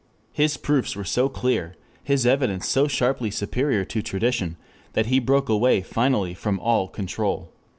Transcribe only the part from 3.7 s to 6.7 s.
to tradition, that he broke away finally from